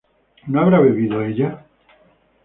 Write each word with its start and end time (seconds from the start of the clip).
¿no 0.47 0.61
habrá 0.61 0.79
bebido 0.79 1.21
ella? 1.23 1.63